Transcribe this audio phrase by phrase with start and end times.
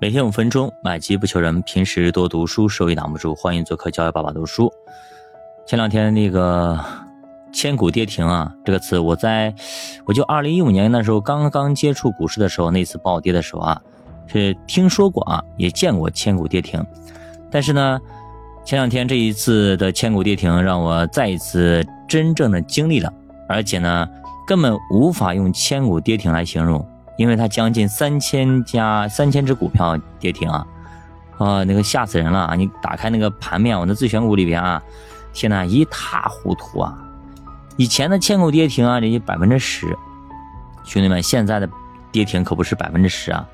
[0.00, 1.60] 每天五分钟，买机不求人。
[1.60, 3.34] 平时多读书，收益挡不住。
[3.34, 4.72] 欢迎做客教育爸爸读书。
[5.66, 6.82] 前两天那个
[7.52, 9.54] 千股跌停啊，这个词我在
[10.06, 13.82] 我就二零一五年那时候刚刚接触股市的时候，那次暴跌的时候啊，
[14.26, 16.82] 是听说过啊，也见过千股跌停。
[17.50, 18.00] 但是呢，
[18.64, 23.12] 前两天这一次的千股跌停，让我再一次真正的经历了，
[23.46, 24.08] 而且呢，
[24.46, 26.82] 根本无法用千股跌停来形容。
[27.20, 30.66] 因为它将近三千家、三千只股票跌停啊，
[31.36, 32.54] 啊，那个吓死人了啊！
[32.54, 34.82] 你打开那个盘面，我的自选股里边啊，
[35.34, 36.96] 天呐，一塌糊涂啊！
[37.76, 39.86] 以前的千股跌停啊，这百分之十，
[40.82, 41.68] 兄弟们，现在的
[42.10, 43.46] 跌停可不是百分之十啊，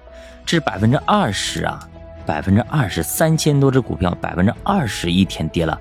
[0.45, 1.81] 这是百分之二十啊，
[2.25, 5.77] 百分之二十，三千多只股票，百分之二十一天跌了，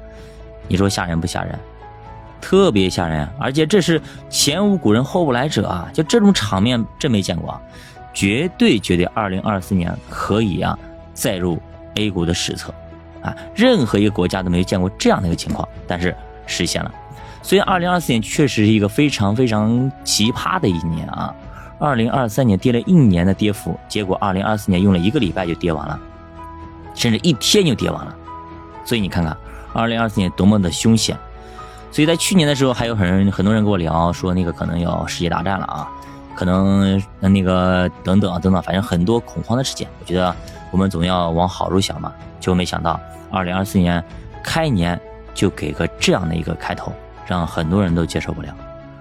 [0.67, 1.59] 你说吓人不吓人？
[2.41, 5.89] 特别吓人，而且这是前无古人后无来者啊！
[5.93, 7.62] 就这种场面真没见过啊！
[8.13, 10.77] 绝对绝对，二零二四年可以啊
[11.13, 11.59] 载入
[11.95, 12.73] A 股的史册
[13.21, 13.35] 啊！
[13.55, 16.91] 任何一个国家都没有见过这样的一个情况，但是实现了。
[17.41, 21.34] 所以二零二四年确实是一个非常非常奇葩的一年啊！
[21.77, 25.99] 二零二三年跌了一年的跌幅，结果二零二四年用了一个礼拜就跌完了，
[26.93, 28.15] 甚至一天就跌完了。
[28.85, 29.35] 所以你看看，
[29.73, 31.17] 二零二四年多么的凶险！
[31.96, 35.90] 所以在去年的时候，还有很很多人跟我聊说，那个可能要世界大战了啊，
[36.35, 39.88] 可能那个等等等等，反正很多恐慌的事件。
[40.01, 40.35] 我觉得
[40.71, 42.99] 我们总要往好处想嘛，就没想到
[43.32, 44.04] 二零二四年
[44.43, 44.99] 开年
[45.34, 46.91] 就给个这样的一个开头，
[47.26, 48.54] 让很多人都接受不了。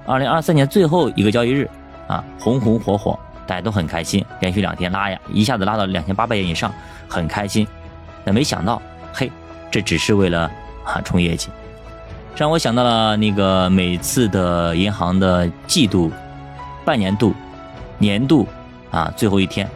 [0.06, 1.69] 二零二三年最后一个交易日
[2.06, 6.72] 啊，红红火火，大家都很开心，连续两天拉呀，一下子拉到两千八百点以上，
[7.09, 7.67] 很开心。
[8.22, 8.81] 那没想到，
[9.12, 9.33] 嘿，
[9.69, 10.48] 这只是为了
[10.84, 11.50] 啊冲业绩。
[12.37, 16.11] 让我想到了那个每次的银行的季度、
[16.85, 17.33] 半年度、
[17.97, 18.49] 年度
[18.91, 19.71] 啊，最后一天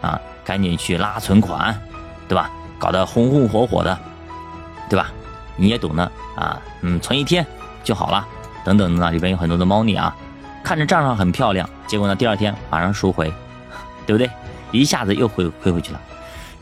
[0.00, 1.72] 啊，赶紧去拉存款，
[2.26, 2.50] 对吧？
[2.76, 3.96] 搞得红红火火的，
[4.88, 5.12] 对吧？
[5.54, 6.02] 你也懂的
[6.34, 7.46] 啊，嗯，存一天
[7.84, 8.26] 就好了，
[8.64, 10.16] 等等的，里边有很多的猫腻啊，
[10.64, 13.32] 看着账上很漂亮，结果呢，第二天马上赎回，
[14.04, 14.28] 对不对？
[14.72, 16.00] 一下子又回回回去了。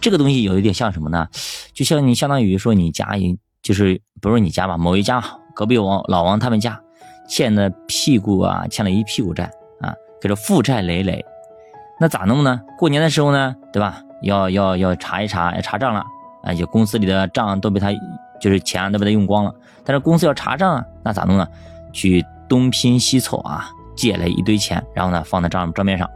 [0.03, 1.27] 这个东西有一点像什么呢？
[1.73, 3.39] 就像你相当于说你家一。
[3.63, 4.77] 就是不是你家吧？
[4.77, 5.23] 某一家
[5.55, 6.81] 隔壁王老王他们家
[7.29, 9.45] 欠的屁股啊，欠了一屁股债
[9.81, 11.25] 啊，给这负债累累。
[12.01, 12.61] 那咋弄呢？
[12.79, 14.03] 过年的时候呢，对吧？
[14.23, 16.05] 要要要查一查，要查账了
[16.43, 16.55] 啊！
[16.55, 17.89] 就公司里的账都被他，
[18.41, 19.55] 就是钱都被他用光了。
[19.85, 21.47] 但是公司要查账啊，那咋弄呢？
[21.93, 26.09] 去东拼西凑啊，借了一堆钱，然后呢放在账账面上。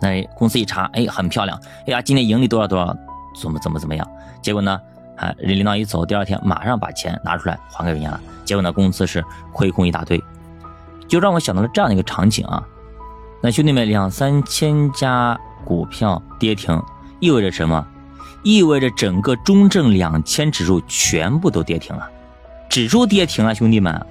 [0.00, 2.86] 那公司一查，哎，很漂亮，哎呀，今年盈利多少多少，
[3.40, 4.06] 怎么怎么怎么样？
[4.42, 4.80] 结果呢？
[5.16, 8.20] 啊，人领导一走，第二天马上把钱拿出来还给人家了。
[8.44, 10.22] 结果呢，公司是亏空一大堆，
[11.06, 12.62] 就让我想到了这样的一个场景啊。
[13.40, 16.82] 那兄弟们，两三千家股票跌停，
[17.20, 17.86] 意味着什么？
[18.42, 22.10] 意味着整个中证两千指数全部都跌停了，
[22.68, 24.04] 指数跌停了，兄弟们。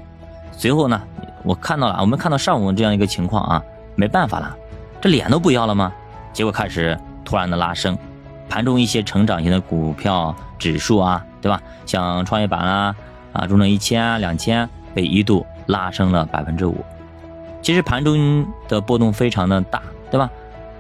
[0.52, 1.02] 随后呢，
[1.44, 3.64] 我看到了，我们看到上午这样一个情况啊，
[3.96, 4.56] 没办法了，
[5.02, 5.92] 这脸都不要了吗？
[6.32, 7.98] 结果开始突然的拉升。
[8.48, 11.60] 盘中一些成长型的股票指数啊，对吧？
[11.88, 12.96] 像创业板啊，
[13.34, 16.86] 啊，中证一千啊、两千，被一度拉升了百分之五。
[17.64, 20.30] 其实盘中的波动非常的大，对吧？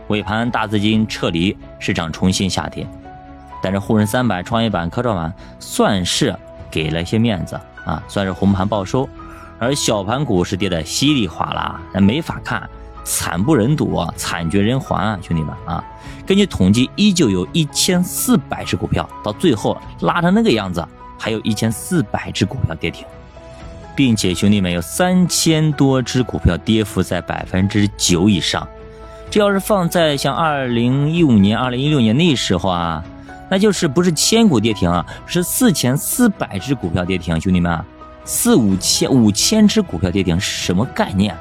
[0.09, 2.85] 尾盘大资金撤离，市场重新下跌。
[3.63, 6.35] 但是沪深三百、创业板、科创板算是
[6.69, 9.09] 给了一些面子啊，算是红盘报收。
[9.57, 12.69] 而小盘股是跌得稀里哗啦，那没法看。
[13.13, 15.83] 惨不忍睹啊，惨绝人寰啊，兄弟们啊！
[16.25, 20.87] 根据统计，依旧有一千四百只股票到最后拉成那个样子，
[21.19, 23.05] 还有一千四百只股票跌停，
[23.97, 28.65] 并且兄弟们有三千多只股票跌幅在百分之九以上。
[29.29, 33.03] 这要是放在像二零一五年、二零一六年那时候啊，
[33.49, 37.77] 那就是不是千股跌停啊，是四千四百只股票跌停，兄弟们，
[38.23, 41.35] 四五千五千只股票跌停什么概念？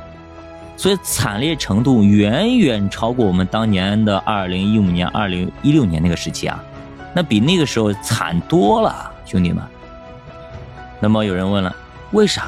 [0.81, 6.65] 所以惨烈程度远远超过我们当年的二零一五年、二零一六年那个时期啊，
[7.15, 9.63] 那比那个时候惨多了，兄弟们。
[10.99, 11.77] 那么有人问了，
[12.13, 12.47] 为啥？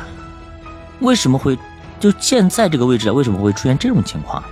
[1.01, 1.59] 为什么会
[2.01, 4.43] 就现在这个位置为什么会出现这种情况？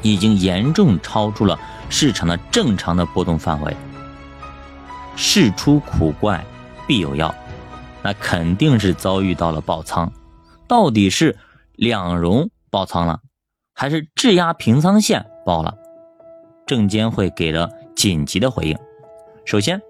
[0.00, 1.58] 已经严重超出了
[1.90, 3.76] 市场的正常的波动范围。
[5.16, 6.42] 事出苦怪
[6.86, 7.34] 必有妖，
[8.00, 10.10] 那肯定是遭遇到了爆仓，
[10.66, 11.36] 到底是
[11.76, 12.48] 两融？
[12.74, 13.20] 爆仓了，
[13.72, 15.72] 还是质押平仓线爆了？
[16.66, 18.76] 证监会给了紧急的回应。
[19.44, 19.80] 首先，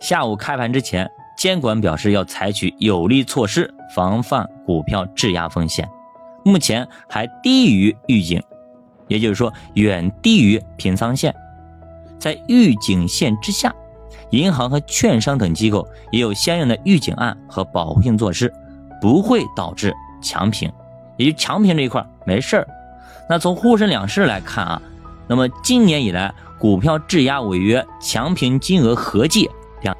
[0.00, 5.88] 下午开盘之前，监管表示要采取有力措施防范股票质押风险，
[6.44, 8.40] 目前还低于预警，
[9.08, 11.34] 也就是说远低于平仓线。
[12.16, 13.74] 在预警线之下，
[14.30, 18.54] 银行和券商等机构也有相应的预警案和保护性措施，
[19.00, 19.92] 不会导致
[20.22, 20.72] 强平。
[21.20, 22.66] 也就强平这一块没事儿。
[23.28, 24.80] 那从沪深两市来看啊，
[25.28, 29.48] 那么今年以来股票质押违约强平金额合计
[29.82, 29.94] 量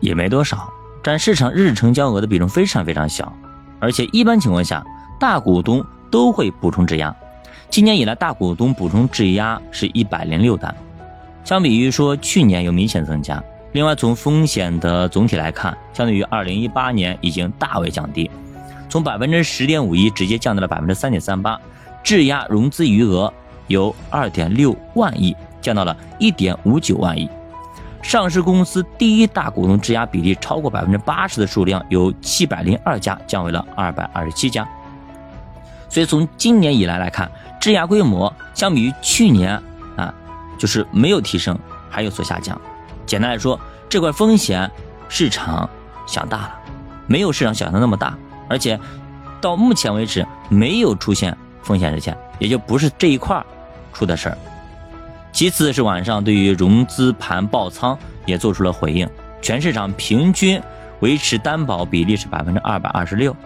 [0.00, 0.72] 也没多少，
[1.02, 3.30] 占市场日成交额的比重非常非常小。
[3.78, 4.82] 而且一般情况下，
[5.20, 7.14] 大股东都会补充质押。
[7.68, 10.74] 今年以来，大股东补充质押是一百零六单。
[11.44, 18.30] 相比于说去年有明显增加，另外从风险的总体来看，相对于二零一八年已经大为降低，
[18.94, 21.60] 从百分之十点五一直接降到了百分之三点三八，
[22.04, 23.34] 质押融资余额
[23.66, 27.28] 由二点六万亿降到了一点五九万亿，
[28.02, 34.64] 上市公司第一大股东质押比例超过百分之八十的数量由七百零二家降为了二百二十七家，
[35.88, 37.28] 所以从今年以来来看，
[37.60, 39.60] 质押规模相比于去年
[39.96, 40.14] 啊。
[40.56, 41.58] 就是没有提升，
[41.90, 42.56] 还有所下降。
[43.06, 43.58] 简单来说，
[43.88, 44.70] 这块风险
[45.08, 45.68] 市场
[46.06, 46.60] 想大了，
[47.08, 48.16] 没有市场想象那么大，
[48.48, 48.78] 而且
[49.40, 53.42] 到目前为止没有出现风险日线，也就不是这一块
[53.92, 54.38] 出的事儿。
[55.32, 59.08] 其次是晚上对于融资盘爆仓也做出了回应，
[59.42, 60.60] 全市场平均
[61.00, 63.36] 维持担保比例是百分之二百二十六，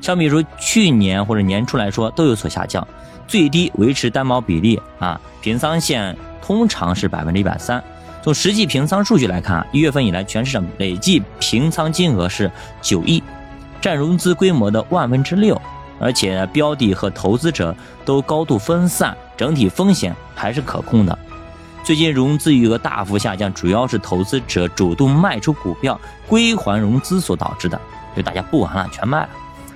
[0.00, 2.86] 相比如去年或者年初来说都有所下降，
[3.26, 6.16] 最低维持担保比例啊平仓线。
[6.40, 7.84] 通常是百分之一百三。
[8.22, 12.50] 从实际平仓数据来看，一月份以来全市场累计平仓金额是
[12.80, 13.22] 九亿，
[13.80, 15.60] 占融资规模的万分之六。
[16.00, 21.18] 而且标的和投资者都高度分散，整体风险还是可控的。
[21.82, 27.80] 最近融资余额大幅下降，主要是投资者主动卖出股票归还融资所导致的，
[28.14, 29.28] 就大家不玩了，全卖了。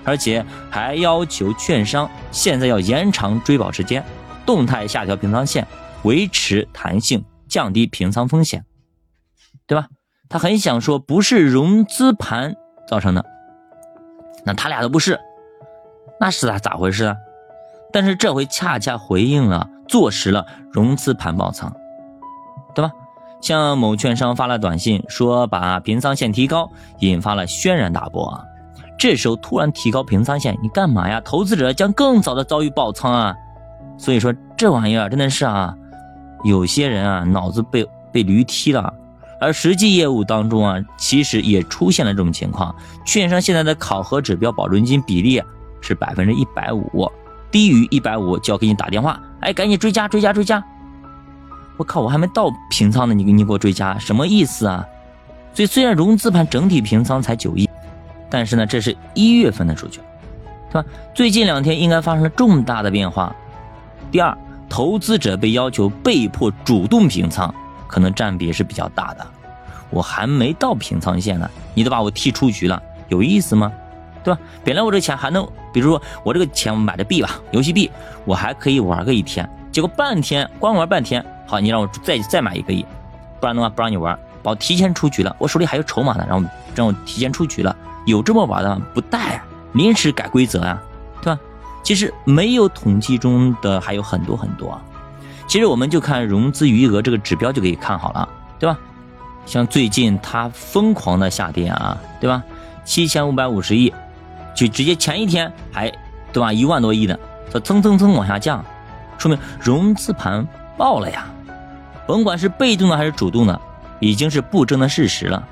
[0.04, 4.04] 而且还要求券商现在要延长追保时间，
[4.46, 5.66] 动态下调平仓线。
[6.04, 8.64] 维持弹性，降低平仓风险，
[9.68, 9.86] 对吧？
[10.28, 12.56] 他很想说不是融资盘
[12.88, 13.24] 造成的，
[14.44, 15.18] 那他俩都不是，
[16.18, 17.16] 那是咋咋回事啊？
[17.92, 21.70] 但是这回恰恰回应了，坐实了融资盘爆仓，
[22.74, 22.90] 对吧？
[23.40, 28.44] 向某券商发了短信说把平仓线提高，引发了轩然大波啊！
[28.96, 31.20] 这时候突然提高平仓线，你干嘛呀？
[31.24, 33.34] 投资者将更早的遭遇爆仓啊！
[33.98, 35.74] 所以说这玩意儿真的是啊。
[36.44, 38.94] 有些人啊，脑子被被驴踢了，
[39.42, 42.74] 而实际业务当中啊，其实也出现了这种情况。
[43.04, 45.42] 券商现在的考核指标保证金比例
[45.80, 47.10] 是百分之一百五，
[47.50, 50.62] 低于一百五就要给你打电话，哎，赶紧追加追加追加！
[51.76, 54.86] 我靠，我还没到平仓呢，你你给我追加，什么意思啊？
[55.52, 57.68] 所以虽然融资盘整体平仓才九亿，
[58.30, 60.00] 但是呢，这是一月份的数据，
[60.70, 60.88] 对吧？
[61.14, 63.34] 最近两天应该发生了重大的变化。
[64.10, 64.38] 第二。
[64.68, 67.54] 投资者被要求被迫主动平仓，
[67.92, 69.26] 可能占比是比较大的。
[69.90, 73.70] 我还没到平仓线呢，你都把我踢出局了，有意思吗？
[74.24, 74.40] 对吧？
[74.64, 77.90] 本来我这钱还能，比如说我这个钱我买的币吧，游戏币，
[78.24, 79.46] 我还可以玩个一天。
[79.70, 82.86] 结果半天光玩半天，好，你让我再再买一个亿，
[83.38, 85.36] 不然的话不让你玩，把我提前出局了。
[85.38, 87.76] 我手里还有筹码呢，让我让我提前出局了。
[88.06, 89.42] 有这么玩的吗不带，
[89.72, 90.82] 临时改规则啊，
[91.20, 91.38] 对吧？
[91.82, 94.82] 其实没有统计中的还有很多很多啊，
[95.46, 98.28] 其实我们就看融资余额这个指标就可以看好了，
[98.58, 98.78] 对吧？
[99.44, 102.42] 像最近它疯狂的下跌啊，对吧？
[102.84, 103.92] 七千五百五十亿，
[104.54, 105.92] 就直接前一天还
[106.32, 106.52] 对吧？
[106.52, 107.18] 一万多亿的，
[107.52, 108.64] 它蹭蹭蹭往下降，
[109.18, 110.46] 说明融资盘
[110.76, 111.26] 爆了呀！
[112.06, 113.60] 甭管是被动的还是主动的，
[114.00, 115.42] 已经是不争的事实了，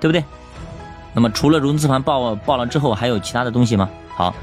[0.00, 0.22] 对不对？
[1.14, 3.88] 那么除了融资盘爆爆了之后，还有其他的东西吗？
[4.14, 4.34] 好。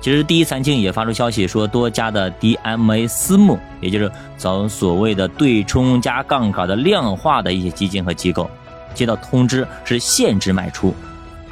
[0.00, 8.48] 其实，第一财经也发出消息说，多家的 DMA 私募，也就是走所谓的对冲加杠杆的量化的一些基金和机构，
[8.94, 10.94] 接到通知是限制卖出，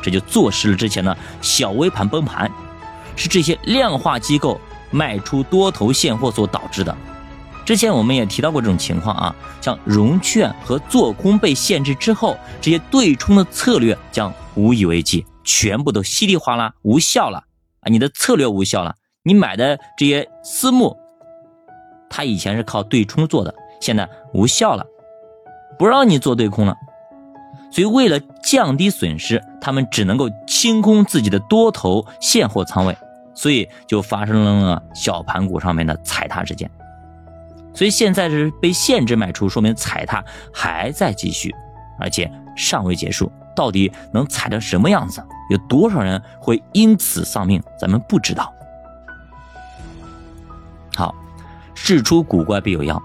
[0.00, 2.48] 这就坐实了之前的小微盘崩盘，
[3.16, 4.60] 是这些量化机构
[4.92, 6.96] 卖出多头现货所导致的。
[7.64, 17.42] 之前我们也提到过这种情况啊，像融券和做空被限制之后，这些对冲的策略将无以为继，全部都稀里哗啦无效了。
[17.88, 20.96] 你的策略无效了，你买的这些私募，
[22.08, 24.84] 它以前是靠对冲做的，现在无效了，
[25.78, 26.74] 不让你做对空了，
[27.70, 32.96] 所以为了降低损失，他们只能够清空自己的多头现货仓位，
[33.34, 36.70] 所以就发生了小盘股上面的踩踏事件，
[37.74, 41.54] 所以现在是被限制卖出，说明踩踏还在继续，
[41.98, 43.30] 而且尚未结束。
[43.54, 45.24] 到底能踩成什么样子？
[45.48, 47.62] 有多少人会因此丧命？
[47.78, 48.52] 咱们不知道。
[50.94, 51.14] 好，
[51.74, 53.02] 事出古怪必有妖。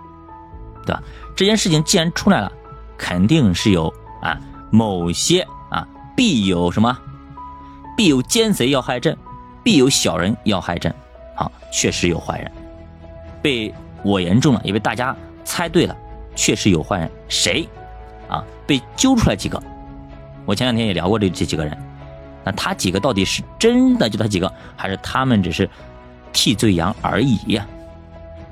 [0.85, 1.03] 对吧？
[1.35, 2.51] 这件事情既然出来了，
[2.97, 4.39] 肯定是有啊
[4.71, 6.97] 某些啊必有什么，
[7.95, 9.15] 必有奸贼要害朕，
[9.63, 10.91] 必有小人要害朕。
[11.35, 12.51] 好，确实有坏人，
[13.43, 13.71] 被
[14.03, 15.95] 我言中了，因为大家猜对了，
[16.35, 17.11] 确实有坏人。
[17.29, 17.69] 谁
[18.27, 18.43] 啊？
[18.65, 19.61] 被揪出来几个？
[20.45, 21.77] 我前两天也聊过这这几个人。
[22.43, 25.69] 那他几个到底是真的就他几个，还是他们只是
[26.33, 27.65] 替罪羊而已呀？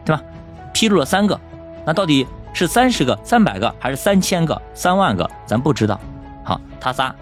[0.05, 0.21] 对吧？
[0.73, 1.39] 披露了三个，
[1.85, 5.29] 那到底是三十个、三百个，还是三千个、三万个？
[5.45, 5.99] 咱不知道。
[6.43, 7.13] 好，他仨，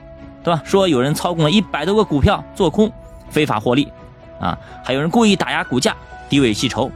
[0.43, 0.62] 对吧？
[0.65, 2.91] 说有人操控了一百多个股票做空，
[3.29, 3.91] 非法获利，
[4.39, 5.95] 啊，还有人故意打压股价，
[6.29, 6.91] 低位吸筹，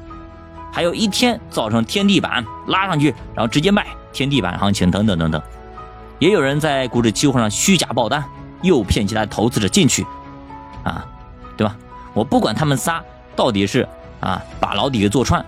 [0.71, 5.41] 还有一天造成天地板拉上去，然后直接卖天地板行情等等等等，
[6.19, 8.23] 也有人在股指期货上虚假报单。
[8.61, 10.05] 诱骗其他投资者进去，
[10.83, 11.05] 啊，
[11.57, 11.75] 对吧？
[12.13, 13.03] 我不管他们仨
[13.35, 13.87] 到底是
[14.19, 15.43] 啊把牢底给坐穿，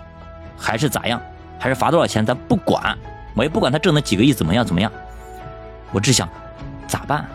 [0.57, 1.21] 还是咋样，
[1.59, 2.97] 还是罚多少钱，咱不管。
[3.35, 4.91] 我也不管他挣那几个亿怎么样怎么样，
[5.91, 6.29] 我只想
[6.87, 7.25] 咋办？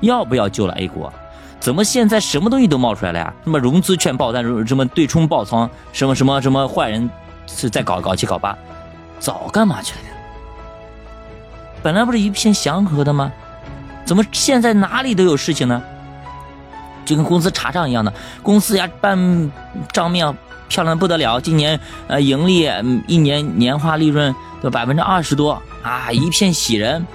[0.00, 1.10] 要不要救了 A 股？
[1.60, 3.34] 怎么现在什么东西都冒出来了呀？
[3.44, 7.10] 什么融资券爆单，什么对冲爆仓，什么什么什么坏人
[7.46, 8.56] 是在搞搞七搞八，
[9.18, 10.08] 早干嘛去了呀？
[11.82, 13.32] 本来不是一片祥和的吗？
[14.08, 15.82] 怎么现在哪里都有事情呢？
[17.04, 18.10] 就跟公司查账一样的，
[18.42, 19.52] 公司呀办
[19.92, 20.34] 账面
[20.66, 22.66] 漂亮的不得了，今年呃盈利
[23.06, 27.06] 一年年化利润都百分之二十多啊，一片喜人。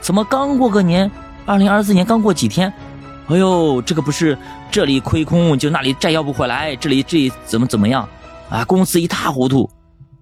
[0.00, 1.10] 怎么刚过个年，
[1.44, 2.72] 二零二四年刚过几天，
[3.26, 4.38] 哎呦，这个不是
[4.70, 8.08] 这里亏空就那里债要不回来，这里这怎么怎么样
[8.48, 8.64] 啊？
[8.64, 9.68] 公司一塌糊涂，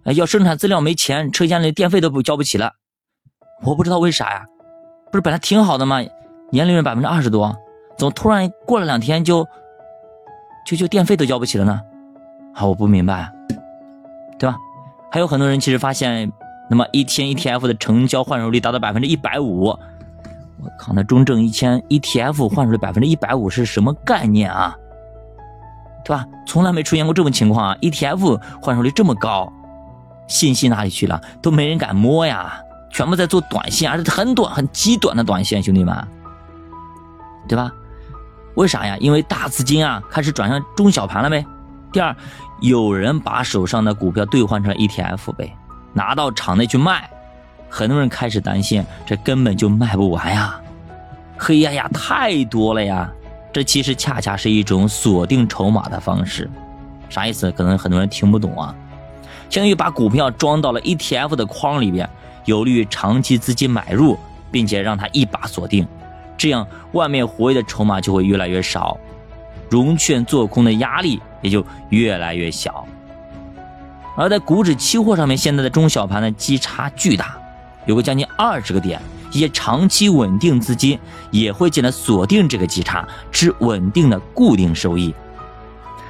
[0.04, 2.72] 要生产资料没钱，车间里电费都不交不起了，
[3.64, 4.46] 我不知道为啥呀。
[5.10, 6.00] 不是本来挺好的吗？
[6.50, 7.56] 年利润百分之二十多，
[7.96, 9.46] 怎么突然过了两天就
[10.66, 11.80] 就就电费都交不起了呢？
[12.54, 13.30] 好，我不明白，
[14.38, 14.56] 对吧？
[15.10, 16.30] 还有很多人其实发现，
[16.68, 19.78] 那么一天 ETF 的成交换手率达到百分之一百五，我
[20.78, 24.76] 靠，那中证一千 ETF 换手率百分之一百五是什么概念啊？
[26.04, 26.26] 对吧？
[26.46, 29.52] 从来没出现过这种情况啊！ETF 换手率这么高，
[30.26, 31.20] 信息哪里去了？
[31.42, 32.60] 都没人敢摸呀！
[32.90, 35.96] 全部在做短线，而且很短、很极短的短线，兄弟们，
[37.48, 37.72] 对吧？
[38.56, 38.96] 为啥呀？
[38.98, 41.46] 因为大资金啊开始转向中小盘了呗。
[41.92, 42.14] 第二，
[42.60, 45.56] 有人把手上的股票兑换成 ETF 呗，
[45.92, 47.08] 拿到场内去卖，
[47.68, 50.60] 很多人开始担心，这根本就卖不完呀，
[51.38, 53.10] 黑压压太多了呀。
[53.52, 56.50] 这其实恰恰是一种锁定筹码的方式，
[57.08, 57.50] 啥意思？
[57.52, 58.74] 可能很多人听不懂啊，
[59.48, 62.08] 相当于把股票装到了 ETF 的框里边。
[62.44, 64.18] 有利于长期资金买入，
[64.50, 65.86] 并且让它一把锁定，
[66.36, 68.96] 这样外面活跃的筹码就会越来越少，
[69.68, 72.86] 融券做空的压力也就越来越小。
[74.16, 77.36] 而在股指期货上面，现在的中小盘的基差巨大，
[77.86, 80.98] 有个将近二十个点，一些长期稳定资金
[81.30, 85.14] 也会进来锁定这个基差，吃稳定的固定收益。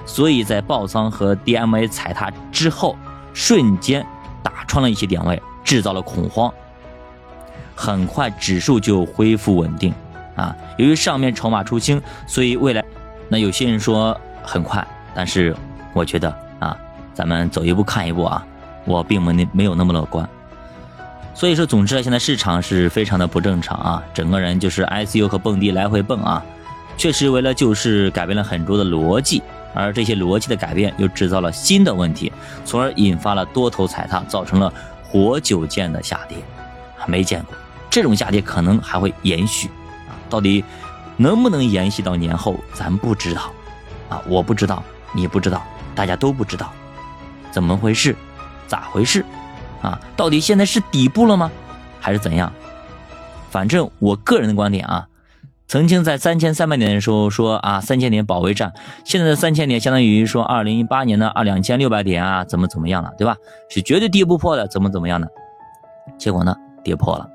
[0.06, 2.96] 所以在爆仓和 DMA 踩踏之后，
[3.32, 4.04] 瞬间
[4.42, 5.40] 打穿了一些点位。
[5.64, 6.52] 制造了恐慌，
[7.74, 9.94] 很快指数就恢复稳定，
[10.36, 12.84] 啊，由于上面筹码出清，所以未来，
[13.28, 15.54] 那有些人说很快，但是
[15.92, 16.76] 我觉得啊，
[17.14, 18.44] 咱们走一步看一步啊，
[18.84, 20.28] 我并没没有那么乐观，
[21.34, 26.44] 所以说，总之现在市场是非常的不正常啊，整个人就是 ICU 和蹦迪来回蹦啊，
[26.96, 32.32] 确实为了救市改变了很多的逻辑，而这些逻辑的改变又制造了新的问题，
[32.64, 34.72] 从而引发了多头踩踏，造成了。
[35.10, 36.38] 活久见的下跌，
[37.06, 37.54] 没见过
[37.90, 39.66] 这种下跌，可能还会延续
[40.08, 40.14] 啊！
[40.28, 40.64] 到底
[41.16, 43.50] 能不能延续到年后，咱不知道
[44.08, 44.22] 啊！
[44.28, 46.72] 我不知道，你不知道，大家都不知道，
[47.50, 48.14] 怎么回事？
[48.68, 49.24] 咋回事？
[49.82, 49.98] 啊！
[50.16, 51.50] 到底现在是底部了吗？
[51.98, 52.52] 还是怎样？
[53.50, 55.08] 反正我个人的观点啊。
[55.70, 58.72] 曾经在三千三百点的时候说啊，三千点保卫战，
[59.04, 63.36] 现在的三千点相当于说二零一八年的二两千六百点啊，怎么怎么样了，对吧？
[63.68, 65.28] 是绝对跌不破的，怎么怎么样的？
[66.18, 67.30] 结果呢，跌破了。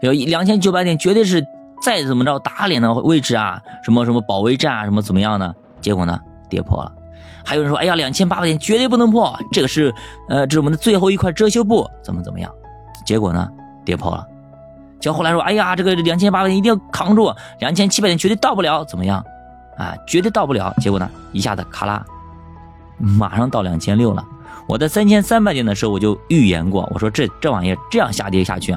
[0.00, 1.46] 有两千九百点绝对是
[1.80, 5.54] 再怎么着打脸的位置啊，什么什么保卫战啊，什么怎么样的？
[5.80, 6.18] 结果呢，
[6.50, 6.92] 跌破了。
[7.44, 9.94] 还有人说，哎呀，两千八百点绝对不能破，这个是
[10.28, 12.52] 呃，这是我们的最后一块遮羞布，怎么怎么样？
[13.04, 13.48] 结果呢，
[13.84, 14.26] 跌破了。
[14.98, 19.24] 就后来说，哎呀，这个两千八百点一定要扛住，两千七百点绝对到不了，怎么样？
[19.76, 20.72] 啊，绝对到不了。
[20.80, 22.04] 结果呢，一下子咔啦，
[22.98, 24.24] 马上到两千六了。
[24.66, 28.76] 我在三千三百点的时候我就预言过，我说这这玩意这样下跌下去，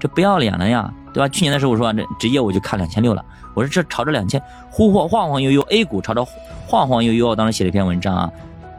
[0.00, 1.28] 这不要脸了呀，对吧？
[1.28, 6.24] 去年的时候我说这直接我就看两千六了，我说这朝着两千忽或晃晃悠悠，A 股朝着
[6.66, 8.30] 晃晃悠悠，当时写了一篇文章啊，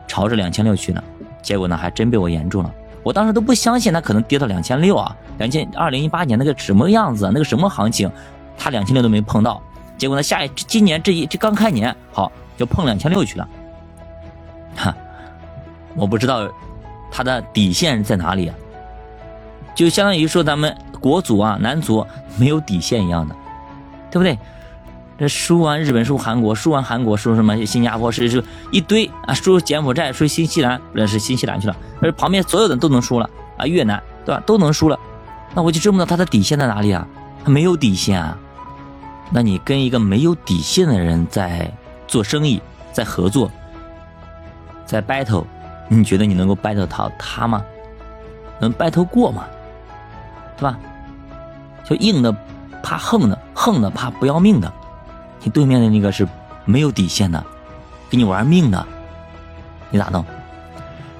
[0.07, 1.01] 朝着两千六去呢。
[1.41, 2.71] 结果呢，还真被我言中了。
[3.05, 8.11] 我当时都不相信它可能跌到两千六啊，两千二零一八年那个什么样子，那个什么行情，
[8.57, 9.61] 它两千六都没碰到，
[9.95, 13.47] 结果呢，下一今年这一这刚开年，好就碰两千六去了，
[14.75, 14.97] 哈，
[15.95, 16.49] 我不知道
[17.11, 18.55] 它的底线在哪里啊，
[19.75, 22.03] 就相当于说咱们国足啊，男足
[22.37, 23.35] 没有底线一样的，
[24.09, 24.35] 对不对？
[25.17, 27.65] 这输完日本，输韩国，输完韩国，输什么？
[27.65, 31.75] 新加坡是是一堆啊，输柬埔寨，输新西兰，那是新西兰去了。
[32.01, 34.43] 而旁边所有的都能输了啊，越南对吧？
[34.45, 34.99] 都能输了，
[35.53, 37.07] 那我就真不知道他的底线在哪里啊？
[37.45, 38.37] 他没有底线啊。
[39.31, 41.71] 那你跟一个没有底线的人在
[42.07, 43.49] 做生意，在合作，
[44.85, 45.45] 在 battle，
[45.87, 47.63] 你觉得你能够 battle 他他吗？
[48.59, 49.45] 能 battle 过吗？
[50.57, 50.77] 对吧？
[51.85, 52.35] 就硬的
[52.83, 54.71] 怕横的，横的怕不要命的。
[55.45, 56.27] 你对面的那个是
[56.65, 57.45] 没有底线的，
[58.09, 58.87] 给你玩命的，
[59.91, 60.25] 你咋弄？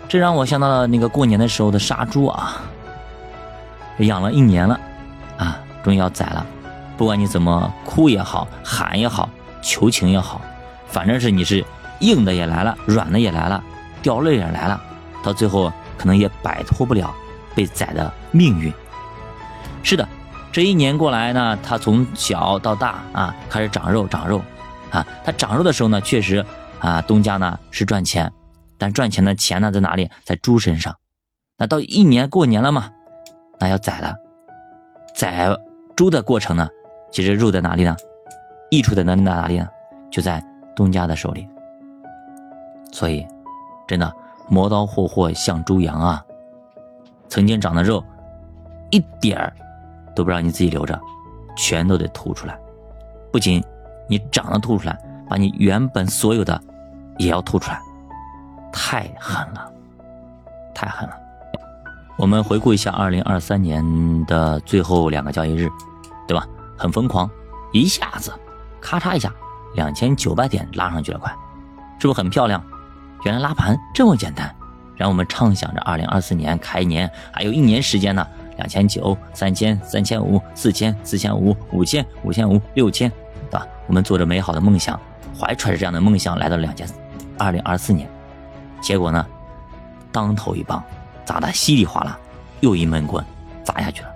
[0.07, 2.59] 这让我想到了那个过年的时候的杀猪啊，
[3.99, 4.79] 养了一年了，
[5.37, 6.43] 啊，终于要宰了。
[6.97, 9.29] 不管你怎么哭也好，喊也好，
[9.61, 10.41] 求情也好，
[10.87, 11.63] 反正是你是
[11.99, 13.63] 硬的也来了，软的也来了，
[14.01, 14.81] 掉泪也来了，
[15.23, 17.13] 到最后可能也摆脱不了
[17.53, 18.73] 被宰的命运。
[19.83, 20.07] 是的。
[20.55, 24.41] 这一年过来呢，它从小到大啊，开始长肉长肉，
[24.89, 26.45] 啊，它长肉的时候呢，确实
[26.79, 28.31] 啊，东家呢是赚钱，
[28.77, 30.09] 但赚钱的钱呢在哪里？
[30.23, 30.95] 在猪身上。
[31.57, 32.89] 那到一年过年了嘛，
[33.59, 34.15] 那要宰了，
[35.13, 35.53] 宰
[35.93, 36.69] 猪的过程呢，
[37.11, 37.93] 其实肉在哪里呢？
[38.71, 39.67] 溢出的能在哪里呢？
[40.09, 40.41] 就在
[40.73, 41.45] 东家的手里。
[42.93, 43.27] 所以，
[43.85, 44.09] 真的
[44.47, 46.23] 磨刀霍霍向猪羊啊，
[47.27, 48.01] 曾经长的肉，
[48.89, 49.53] 一点儿。
[50.15, 50.99] 都不让你自己留着，
[51.55, 52.57] 全都得吐出来。
[53.31, 53.61] 不仅
[54.07, 54.97] 你长得吐出来，
[55.29, 56.59] 把你原本所有的
[57.17, 57.81] 也要吐出来，
[58.71, 59.69] 太狠了，
[60.73, 61.15] 太狠了。
[62.17, 63.83] 我们回顾一下二零二三年
[64.25, 65.69] 的最后两个交易日，
[66.25, 66.47] 对吧？
[66.77, 67.29] 很疯狂，
[67.73, 68.31] 一下子
[68.79, 69.33] 咔嚓一下，
[69.75, 71.29] 两千九百点拉上去了，快，
[71.99, 72.63] 是不是很漂亮？
[73.25, 74.55] 原来拉盘这么简单，
[74.95, 78.25] 让我们畅想着二零二四年开年还有一年时间呢。
[78.57, 83.11] 两千九、三千、三千五、四千、四千五、五千、五千五、六千，
[83.49, 83.67] 对吧？
[83.87, 84.99] 我们做着美好的梦想，
[85.37, 86.87] 怀揣着这样的梦想来到了两千
[87.37, 88.09] 二零二四年，
[88.81, 89.25] 结果呢，
[90.11, 90.83] 当头一棒，
[91.25, 92.17] 砸的稀里哗啦，
[92.61, 93.23] 又一闷棍
[93.63, 94.09] 砸下去了。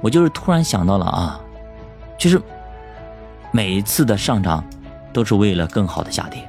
[0.00, 1.40] 我就是突然想到了啊，
[2.18, 2.40] 就是
[3.52, 4.64] 每一次的上涨
[5.12, 6.46] 都是为了更好的下跌，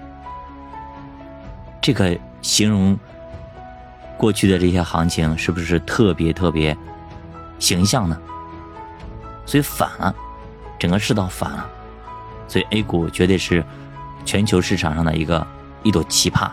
[1.79, 2.97] 这个形容。
[4.17, 6.75] 过去的这些行情是不是特别特别
[7.59, 8.17] 形象呢？
[9.45, 10.13] 所以反了，
[10.79, 11.69] 整个世道反了，
[12.47, 13.63] 所以 A 股绝对是
[14.23, 15.45] 全球市场上的一个
[15.83, 16.45] 一朵奇葩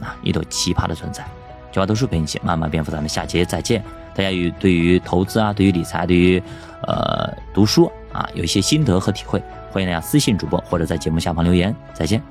[0.00, 1.24] 啊，一朵奇葩的存在。
[1.70, 3.84] 九八读书陪你一起慢慢变富，咱们下期再见。
[4.14, 6.42] 大家与对于投资啊，对于理财，对于
[6.86, 11.74] 呃读书啊，有一些心得和体会，欢迎大家私信主播或者在节目下方留言。
[11.92, 12.22] 再见。